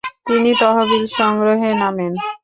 তিনি 0.27 0.51
তহবিল 0.61 1.03
সংগ্রহে 1.17 1.69
নামেন। 1.81 2.13